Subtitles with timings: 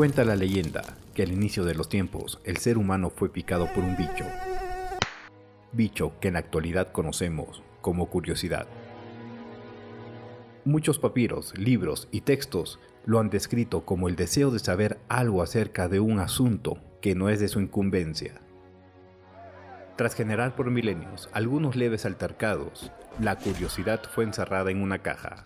[0.00, 3.84] Cuenta la leyenda que al inicio de los tiempos el ser humano fue picado por
[3.84, 4.24] un bicho.
[5.72, 8.66] Bicho que en la actualidad conocemos como curiosidad.
[10.64, 15.86] Muchos papiros, libros y textos lo han descrito como el deseo de saber algo acerca
[15.86, 18.40] de un asunto que no es de su incumbencia.
[19.96, 22.90] Tras generar por milenios algunos leves altercados,
[23.20, 25.44] la curiosidad fue encerrada en una caja.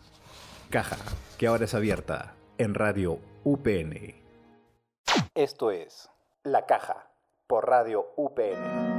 [0.70, 0.98] Caja
[1.38, 4.23] que ahora es abierta en Radio UPN.
[5.34, 6.08] Esto es
[6.42, 7.08] La Caja
[7.46, 8.94] por Radio UPN.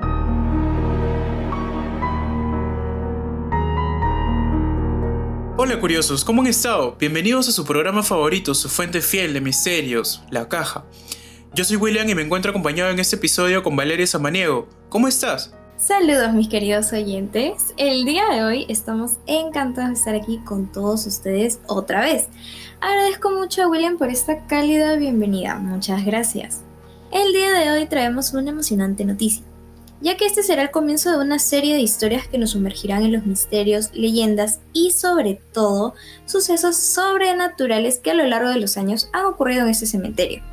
[5.58, 6.96] Hola curiosos, ¿cómo han estado?
[7.00, 10.86] Bienvenidos a su programa favorito, su fuente fiel de misterios, La Caja.
[11.54, 14.68] Yo soy William y me encuentro acompañado en este episodio con Valeria Samaniego.
[14.90, 15.56] ¿Cómo estás?
[15.78, 17.74] Saludos mis queridos oyentes.
[17.76, 22.30] El día de hoy estamos encantados de estar aquí con todos ustedes otra vez.
[22.80, 25.56] Agradezco mucho a William por esta cálida bienvenida.
[25.56, 26.62] Muchas gracias.
[27.12, 29.44] El día de hoy traemos una emocionante noticia
[30.02, 33.14] ya que este será el comienzo de una serie de historias que nos sumergirán en
[33.14, 35.94] los misterios, leyendas y sobre todo
[36.26, 40.44] sucesos sobrenaturales que a lo largo de los años han ocurrido en este cementerio.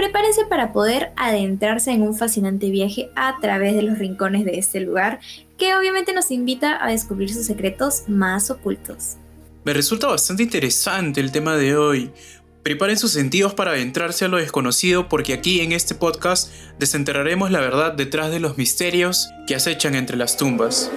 [0.00, 4.80] Prepárense para poder adentrarse en un fascinante viaje a través de los rincones de este
[4.80, 5.20] lugar,
[5.58, 9.16] que obviamente nos invita a descubrir sus secretos más ocultos.
[9.62, 12.10] Me resulta bastante interesante el tema de hoy,
[12.62, 17.60] Preparen sus sentidos para adentrarse a lo desconocido porque aquí en este podcast desenterraremos la
[17.60, 20.90] verdad detrás de los misterios que acechan entre las tumbas.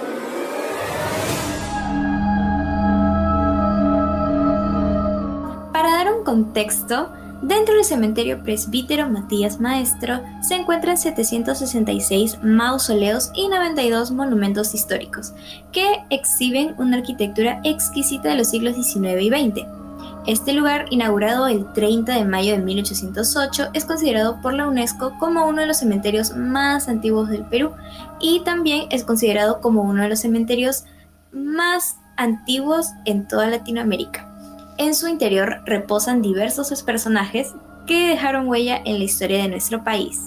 [5.74, 7.12] Para dar un contexto,
[7.48, 15.32] dentro del cementerio presbítero Matías Maestro se encuentran 766 mausoleos y 92 monumentos históricos
[15.72, 19.84] que exhiben una arquitectura exquisita de los siglos XIX y XX
[20.26, 25.46] este lugar, inaugurado el 30 de mayo de 1808, es considerado por la UNESCO como
[25.46, 27.72] uno de los cementerios más antiguos del Perú
[28.20, 30.84] y también es considerado como uno de los cementerios
[31.30, 34.33] más antiguos en toda Latinoamérica.
[34.76, 37.52] En su interior reposan diversos personajes
[37.86, 40.18] que dejaron huella en la historia de nuestro país.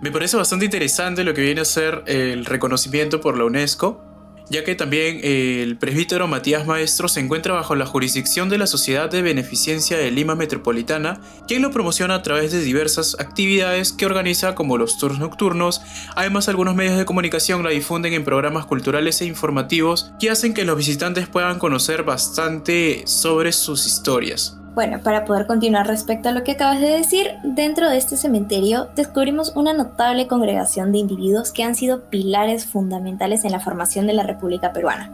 [0.00, 4.02] Me parece bastante interesante lo que viene a ser el reconocimiento por la UNESCO
[4.48, 9.10] ya que también el presbítero Matías Maestro se encuentra bajo la jurisdicción de la Sociedad
[9.10, 14.54] de Beneficencia de Lima Metropolitana, quien lo promociona a través de diversas actividades que organiza
[14.54, 15.80] como los tours nocturnos,
[16.14, 20.64] además algunos medios de comunicación la difunden en programas culturales e informativos que hacen que
[20.64, 24.58] los visitantes puedan conocer bastante sobre sus historias.
[24.76, 28.88] Bueno, para poder continuar respecto a lo que acabas de decir, dentro de este cementerio
[28.94, 34.12] descubrimos una notable congregación de individuos que han sido pilares fundamentales en la formación de
[34.12, 35.10] la República Peruana.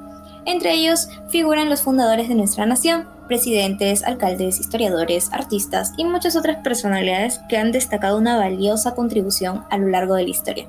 [0.46, 6.56] Entre ellos figuran los fundadores de nuestra nación, presidentes, alcaldes, historiadores, artistas y muchas otras
[6.64, 10.66] personalidades que han destacado una valiosa contribución a lo largo de la historia.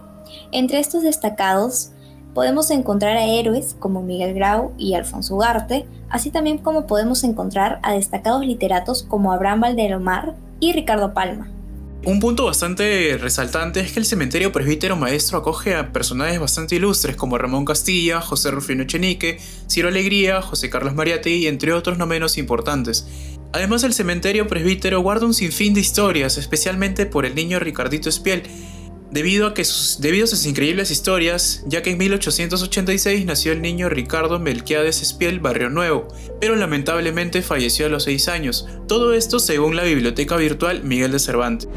[0.51, 1.92] Entre estos destacados
[2.33, 7.79] podemos encontrar a héroes como Miguel Grau y Alfonso Ugarte, así también como podemos encontrar
[7.83, 11.49] a destacados literatos como Abraham Valderomar y Ricardo Palma.
[12.05, 17.15] Un punto bastante resaltante es que el cementerio presbítero maestro acoge a personajes bastante ilustres
[17.15, 19.39] como Ramón Castilla, José Rufino Chenique,
[19.69, 23.07] Ciro Alegría, José Carlos Mariati entre otros no menos importantes.
[23.53, 28.43] Además el cementerio presbítero guarda un sinfín de historias, especialmente por el niño Ricardito Espiel,
[29.13, 33.61] debido a, que sus, debido a sus increíbles historias, ya que en 1886 nació el
[33.61, 36.07] niño Ricardo Melquiades Espiel Barrio Nuevo,
[36.41, 38.67] pero lamentablemente falleció a los 6 años.
[38.87, 41.69] Todo esto según la biblioteca virtual Miguel de Cervantes.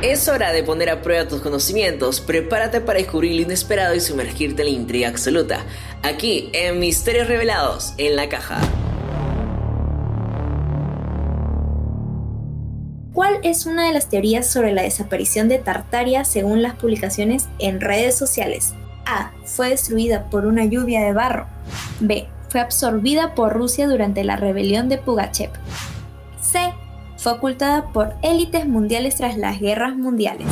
[0.00, 4.62] Es hora de poner a prueba tus conocimientos, prepárate para descubrir lo inesperado y sumergirte
[4.62, 5.64] en la intriga absoluta.
[6.02, 8.60] Aquí en Misterios Revelados, en la caja.
[13.24, 17.80] ¿Cuál es una de las teorías sobre la desaparición de Tartaria según las publicaciones en
[17.80, 18.74] redes sociales?
[19.06, 19.32] A.
[19.46, 21.46] Fue destruida por una lluvia de barro.
[22.00, 22.28] B.
[22.50, 25.48] Fue absorbida por Rusia durante la rebelión de Pugachev.
[26.38, 26.74] C.
[27.16, 30.46] Fue ocultada por élites mundiales tras las guerras mundiales.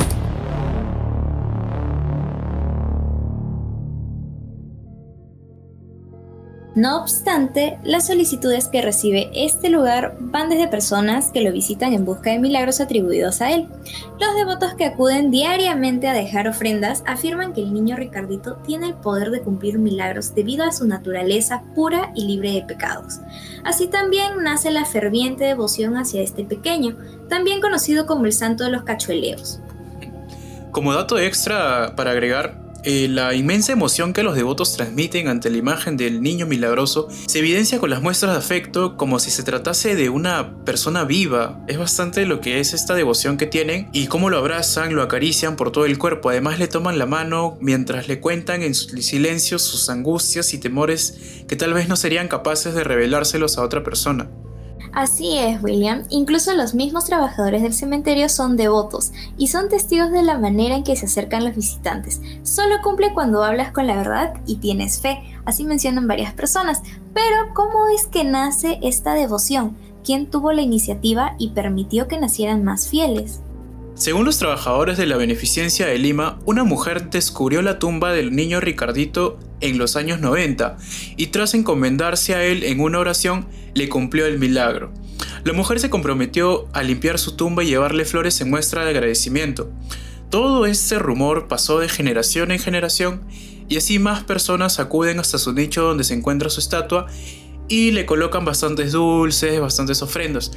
[6.75, 12.03] No obstante, las solicitudes que recibe este lugar van desde personas que lo visitan en
[12.03, 13.67] busca de milagros atribuidos a él.
[14.19, 18.95] Los devotos que acuden diariamente a dejar ofrendas afirman que el niño Ricardito tiene el
[18.95, 23.19] poder de cumplir milagros debido a su naturaleza pura y libre de pecados.
[23.63, 26.97] Así también nace la ferviente devoción hacia este pequeño,
[27.29, 29.59] también conocido como el santo de los cachueleos.
[30.71, 35.57] Como dato extra para agregar, eh, la inmensa emoción que los devotos transmiten ante la
[35.57, 39.95] imagen del niño milagroso se evidencia con las muestras de afecto como si se tratase
[39.95, 41.63] de una persona viva.
[41.67, 45.55] Es bastante lo que es esta devoción que tienen y cómo lo abrazan, lo acarician
[45.55, 46.29] por todo el cuerpo.
[46.29, 51.55] Además le toman la mano mientras le cuentan en silencio sus angustias y temores que
[51.55, 54.29] tal vez no serían capaces de revelárselos a otra persona.
[54.93, 56.03] Así es, William.
[56.09, 60.83] Incluso los mismos trabajadores del cementerio son devotos y son testigos de la manera en
[60.83, 62.21] que se acercan los visitantes.
[62.43, 66.83] Solo cumple cuando hablas con la verdad y tienes fe, así mencionan varias personas.
[67.11, 69.75] Pero, ¿cómo es que nace esta devoción?
[70.03, 73.41] ¿Quién tuvo la iniciativa y permitió que nacieran más fieles?
[73.95, 78.59] Según los trabajadores de la Beneficencia de Lima, una mujer descubrió la tumba del niño
[78.59, 80.77] Ricardito en los años 90
[81.15, 84.91] y tras encomendarse a él en una oración le cumplió el milagro.
[85.43, 89.71] La mujer se comprometió a limpiar su tumba y llevarle flores en muestra de agradecimiento.
[90.31, 93.21] Todo este rumor pasó de generación en generación
[93.69, 97.05] y así más personas acuden hasta su nicho donde se encuentra su estatua
[97.67, 100.51] y le colocan bastantes dulces, bastantes ofrendas.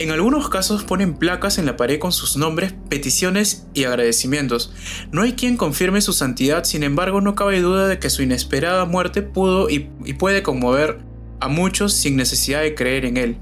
[0.00, 4.72] En algunos casos ponen placas en la pared con sus nombres, peticiones y agradecimientos.
[5.12, 8.86] No hay quien confirme su santidad, sin embargo no cabe duda de que su inesperada
[8.86, 11.00] muerte pudo y, puede conmover
[11.38, 13.36] a muchos sin necesidad de creer en él.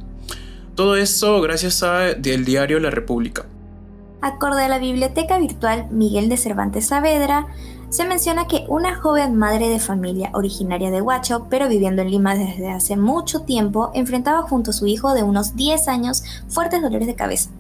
[0.75, 3.47] Todo esto gracias al diario La República.
[4.21, 7.47] Acorde a la biblioteca virtual Miguel de Cervantes Saavedra,
[7.91, 12.35] se menciona que una joven madre de familia originaria de Huacho, pero viviendo en Lima
[12.35, 17.07] desde hace mucho tiempo, enfrentaba junto a su hijo de unos 10 años fuertes dolores
[17.07, 17.51] de cabeza.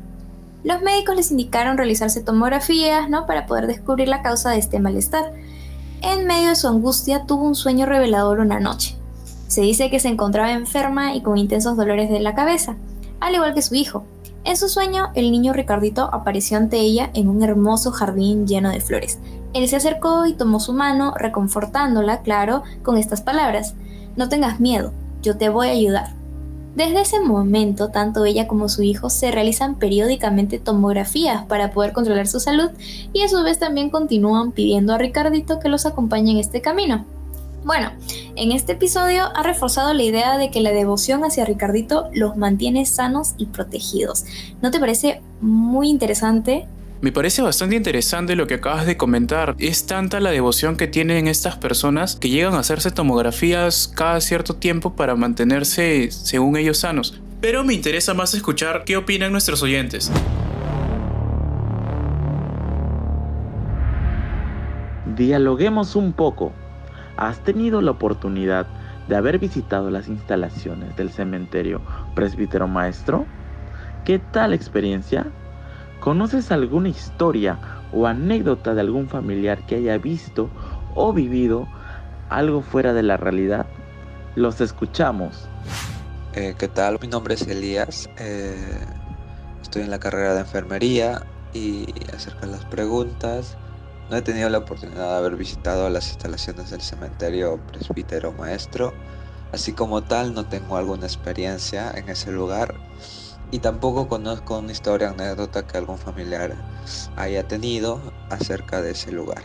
[0.64, 3.24] Los médicos les indicaron realizarse tomografías ¿no?
[3.26, 5.32] para poder descubrir la causa de este malestar.
[6.02, 8.96] En medio de su angustia tuvo un sueño revelador una noche.
[9.46, 12.76] Se dice que se encontraba enferma y con intensos dolores de la cabeza,
[13.20, 14.04] al igual que su hijo.
[14.44, 18.80] En su sueño, el niño Ricardito apareció ante ella en un hermoso jardín lleno de
[18.80, 19.18] flores,
[19.54, 23.74] él se acercó y tomó su mano, reconfortándola, claro, con estas palabras.
[24.16, 24.92] No tengas miedo,
[25.22, 26.12] yo te voy a ayudar.
[26.74, 32.28] Desde ese momento, tanto ella como su hijo se realizan periódicamente tomografías para poder controlar
[32.28, 32.70] su salud
[33.12, 37.04] y a su vez también continúan pidiendo a Ricardito que los acompañe en este camino.
[37.64, 37.92] Bueno,
[38.36, 42.86] en este episodio ha reforzado la idea de que la devoción hacia Ricardito los mantiene
[42.86, 44.24] sanos y protegidos.
[44.62, 46.66] ¿No te parece muy interesante?
[47.00, 49.54] Me parece bastante interesante lo que acabas de comentar.
[49.58, 54.56] Es tanta la devoción que tienen estas personas que llegan a hacerse tomografías cada cierto
[54.56, 57.20] tiempo para mantenerse, según ellos, sanos.
[57.40, 60.10] Pero me interesa más escuchar qué opinan nuestros oyentes.
[65.16, 66.52] Dialoguemos un poco.
[67.18, 68.68] ¿Has tenido la oportunidad
[69.08, 71.80] de haber visitado las instalaciones del cementerio
[72.14, 73.26] Presbítero Maestro?
[74.04, 75.26] ¿Qué tal experiencia?
[75.98, 77.58] ¿Conoces alguna historia
[77.92, 80.48] o anécdota de algún familiar que haya visto
[80.94, 81.66] o vivido
[82.28, 83.66] algo fuera de la realidad?
[84.36, 85.48] Los escuchamos.
[86.34, 87.00] Eh, ¿Qué tal?
[87.02, 88.08] Mi nombre es Elías.
[88.18, 88.78] Eh,
[89.60, 93.56] estoy en la carrera de enfermería y acerca de las preguntas,
[94.10, 98.94] no he tenido la oportunidad de haber visitado las instalaciones del cementerio presbítero maestro.
[99.52, 102.74] Así como tal, no tengo alguna experiencia en ese lugar
[103.50, 106.54] y tampoco conozco una historia anécdota que algún familiar
[107.16, 108.00] haya tenido
[108.30, 109.42] acerca de ese lugar.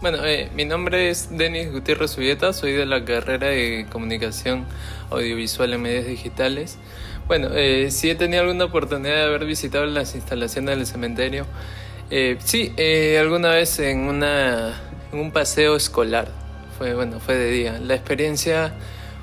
[0.00, 4.66] Bueno, eh, mi nombre es Denis Gutiérrez Ubieta, soy de la carrera de Comunicación
[5.10, 6.78] Audiovisual en Medios Digitales.
[7.26, 11.46] Bueno, eh, sí he tenido alguna oportunidad de haber visitado las instalaciones del cementerio.
[12.08, 14.80] Eh, sí, eh, alguna vez en, una,
[15.12, 16.28] un paseo escolar,
[16.78, 17.78] fue, bueno, fue de día.
[17.80, 18.72] La experiencia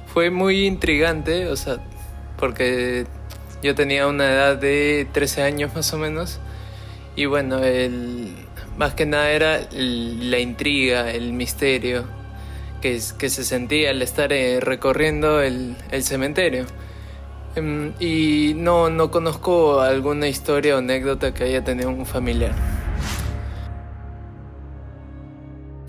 [0.07, 1.77] fue muy intrigante, o sea,
[2.37, 3.05] porque
[3.61, 6.39] yo tenía una edad de 13 años más o menos.
[7.15, 8.35] Y bueno, el,
[8.77, 12.05] más que nada era la intriga, el misterio
[12.81, 16.65] que, se sentía al estar eh, recorriendo el, el cementerio.
[17.55, 22.72] Em, y no, no conozco alguna historia o anécdota que haya tenido un familiar.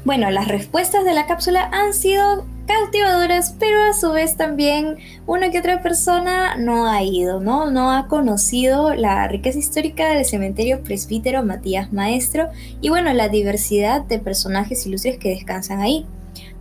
[0.05, 5.51] Bueno, las respuestas de la cápsula han sido cautivadoras, pero a su vez también una
[5.51, 7.71] que otra persona no ha ido, ¿no?
[7.71, 12.49] No ha conocido la riqueza histórica del cementerio presbítero Matías Maestro
[12.83, 16.05] y bueno, la diversidad de personajes ilustres que descansan ahí.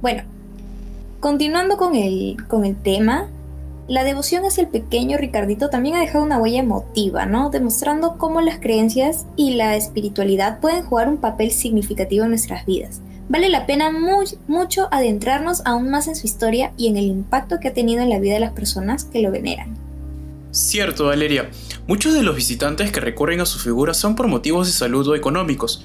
[0.02, 0.24] Bueno,
[1.20, 3.28] continuando con el, con el tema,
[3.90, 7.50] la devoción hacia el pequeño Ricardito también ha dejado una huella emotiva, ¿no?
[7.50, 13.02] Demostrando cómo las creencias y la espiritualidad pueden jugar un papel significativo en nuestras vidas
[13.34, 17.70] vale la pena mucho adentrarnos aún más en su historia y en el impacto que
[17.70, 19.75] ha tenido en la vida de las personas que lo veneran.
[20.52, 21.50] Cierto, Valeria.
[21.88, 25.16] Muchos de los visitantes que recurren a su figura son por motivos de salud o
[25.16, 25.84] económicos,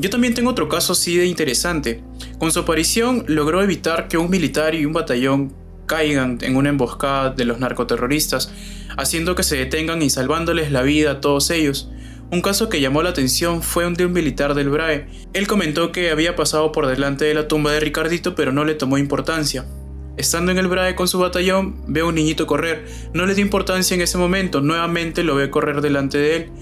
[0.00, 2.02] Yo también tengo otro caso así de interesante.
[2.38, 5.52] Con su aparición logró evitar que un militar y un batallón
[5.86, 8.52] caigan en una emboscada de los narcoterroristas,
[8.96, 11.90] haciendo que se detengan y salvándoles la vida a todos ellos.
[12.30, 15.06] Un caso que llamó la atención fue un de un militar del BRAE.
[15.32, 18.74] Él comentó que había pasado por delante de la tumba de Ricardito pero no le
[18.74, 19.64] tomó importancia.
[20.16, 22.86] Estando en el BRAE con su batallón, ve a un niñito correr.
[23.14, 26.52] No le dio importancia en ese momento, nuevamente lo ve correr delante de él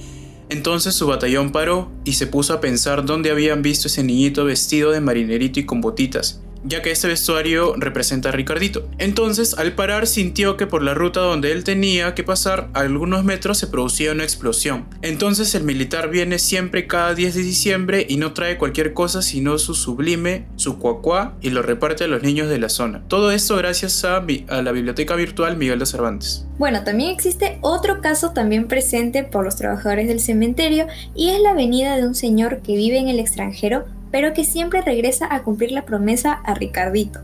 [0.49, 4.93] entonces su batallón paró y se puso a pensar dónde habían visto ese niñito vestido
[4.93, 8.89] de marinerito y con botitas ya que este vestuario representa a Ricardito.
[8.99, 13.59] Entonces, al parar, sintió que por la ruta donde él tenía que pasar algunos metros
[13.59, 14.87] se producía una explosión.
[15.03, 19.59] Entonces, el militar viene siempre cada 10 de diciembre y no trae cualquier cosa sino
[19.59, 23.03] su sublime, su cuacuá y lo reparte a los niños de la zona.
[23.09, 26.47] Todo esto gracias a, a la biblioteca virtual Miguel de Cervantes.
[26.59, 31.55] Bueno, también existe otro caso también presente por los trabajadores del cementerio y es la
[31.55, 35.73] venida de un señor que vive en el extranjero pero que siempre regresa a cumplir
[35.73, 37.21] la promesa a Ricardito.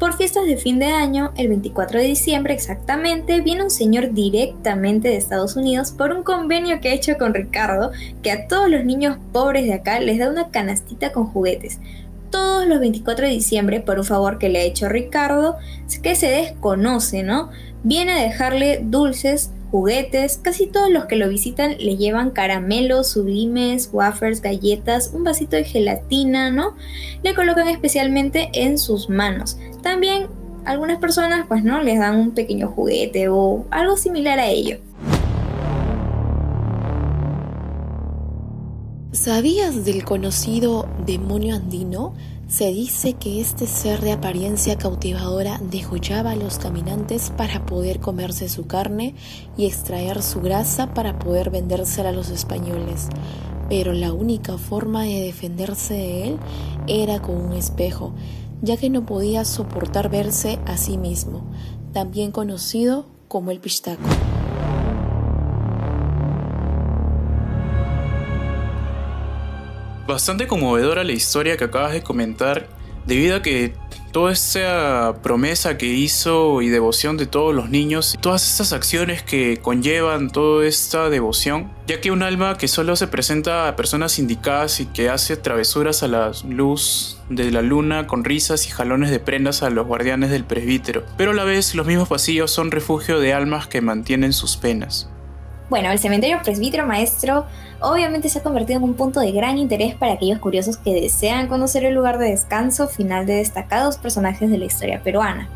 [0.00, 5.08] Por fiestas de fin de año, el 24 de diciembre exactamente, viene un señor directamente
[5.08, 8.82] de Estados Unidos por un convenio que ha hecho con Ricardo, que a todos los
[8.86, 11.80] niños pobres de acá les da una canastita con juguetes.
[12.30, 15.58] Todos los 24 de diciembre, por un favor que le ha hecho Ricardo,
[16.02, 17.50] que se desconoce, ¿no?
[17.82, 23.90] Viene a dejarle dulces juguetes, casi todos los que lo visitan le llevan caramelos, sublimes,
[23.92, 26.76] wafers, galletas, un vasito de gelatina, ¿no?
[27.22, 29.58] Le colocan especialmente en sus manos.
[29.82, 30.26] También
[30.64, 34.78] algunas personas pues no les dan un pequeño juguete o algo similar a ello.
[39.12, 42.14] ¿Sabías del conocido demonio andino?
[42.46, 48.48] Se dice que este ser de apariencia cautivadora degollaba a los caminantes para poder comerse
[48.48, 49.16] su carne
[49.56, 53.08] y extraer su grasa para poder vendérsela a los españoles.
[53.68, 56.36] Pero la única forma de defenderse de él
[56.86, 58.12] era con un espejo,
[58.62, 61.42] ya que no podía soportar verse a sí mismo,
[61.92, 64.08] también conocido como el pistaco.
[70.10, 72.66] Bastante conmovedora la historia que acabas de comentar,
[73.06, 73.74] debido a que
[74.10, 79.58] toda esa promesa que hizo y devoción de todos los niños, todas estas acciones que
[79.62, 84.80] conllevan toda esta devoción, ya que un alma que solo se presenta a personas indicadas
[84.80, 89.20] y que hace travesuras a la luz de la luna con risas y jalones de
[89.20, 93.20] prendas a los guardianes del presbítero, pero a la vez los mismos pasillos son refugio
[93.20, 95.08] de almas que mantienen sus penas.
[95.70, 97.46] Bueno, el cementerio presbítero maestro
[97.78, 101.46] obviamente se ha convertido en un punto de gran interés para aquellos curiosos que desean
[101.46, 105.48] conocer el lugar de descanso final de destacados personajes de la historia peruana.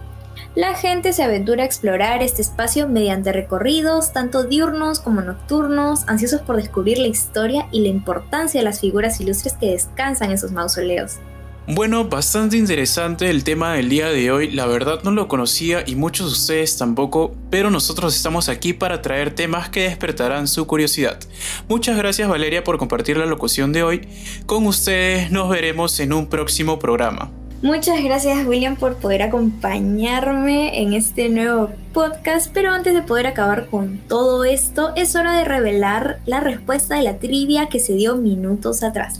[0.54, 6.42] La gente se aventura a explorar este espacio mediante recorridos, tanto diurnos como nocturnos, ansiosos
[6.42, 10.52] por descubrir la historia y la importancia de las figuras ilustres que descansan en sus
[10.52, 11.18] mausoleos.
[11.66, 15.94] Bueno, bastante interesante el tema del día de hoy, la verdad no lo conocía y
[15.94, 21.18] muchos de ustedes tampoco, pero nosotros estamos aquí para traer temas que despertarán su curiosidad.
[21.66, 24.06] Muchas gracias Valeria por compartir la locución de hoy,
[24.44, 27.30] con ustedes nos veremos en un próximo programa.
[27.62, 33.68] Muchas gracias William por poder acompañarme en este nuevo podcast, pero antes de poder acabar
[33.70, 38.16] con todo esto, es hora de revelar la respuesta de la trivia que se dio
[38.16, 39.16] minutos atrás.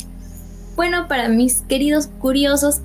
[0.76, 2.80] Bueno, para mis queridos curiosos,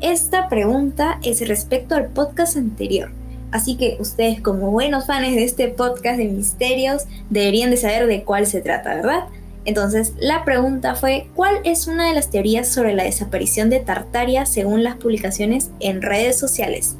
[0.00, 3.10] esta pregunta es respecto al podcast anterior.
[3.50, 8.22] Así que ustedes como buenos fans de este podcast de misterios deberían de saber de
[8.22, 9.24] cuál se trata, ¿verdad?
[9.64, 14.46] Entonces, la pregunta fue, ¿cuál es una de las teorías sobre la desaparición de Tartaria
[14.46, 16.96] según las publicaciones en redes sociales?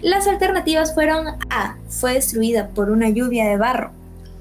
[0.00, 1.76] Las alternativas fueron A.
[1.88, 3.90] Fue destruida por una lluvia de barro.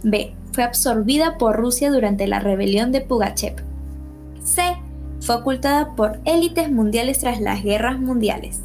[0.03, 0.33] B.
[0.53, 3.55] Fue absorbida por Rusia durante la rebelión de Pugachev.
[4.43, 4.61] C
[5.25, 8.61] fue ocultada por élites mundiales tras las guerras mundiales.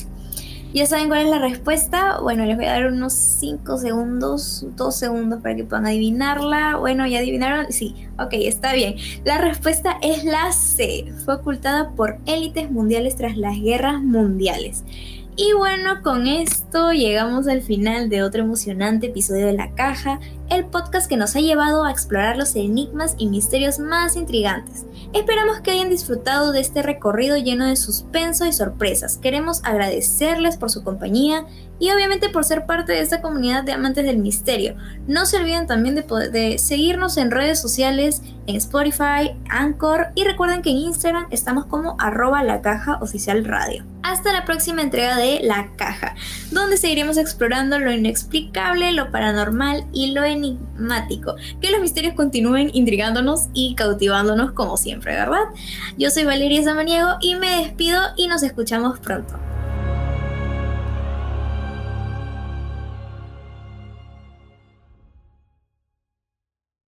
[0.75, 2.21] ¿Ya saben cuál es la respuesta?
[2.21, 6.76] Bueno, les voy a dar unos 5 segundos, 2 segundos para que puedan adivinarla.
[6.76, 7.73] Bueno, ¿ya adivinaron?
[7.73, 8.95] Sí, ok, está bien.
[9.25, 11.12] La respuesta es la C.
[11.25, 14.85] Fue ocultada por élites mundiales tras las guerras mundiales.
[15.37, 20.21] Y bueno, con esto llegamos al final de otro emocionante episodio de La Caja,
[20.51, 24.85] el podcast que nos ha llevado a explorar los enigmas y misterios más intrigantes.
[25.15, 29.17] Esperamos que hayan disfrutado de este recorrido lleno de suspenso y sorpresas.
[29.17, 31.47] Queremos agradecerles por su compañía
[31.79, 34.77] y obviamente por ser parte de esta comunidad de amantes del misterio.
[35.07, 40.71] No se olviden también de, seguirnos en redes sociales, en Spotify, Anchor y recuerden que
[40.71, 43.90] en Instagram estamos como arroba la caja oficial radio.
[44.02, 46.14] Hasta la próxima entrega de La Caja,
[46.50, 51.37] donde seguiremos explorando lo inexplicable, lo paranormal y lo enigmático.
[51.61, 55.45] Que los misterios continúen intrigándonos y cautivándonos como siempre, ¿verdad?
[55.99, 59.50] Yo soy Valeria Samaniego y me despido y nos escuchamos pronto.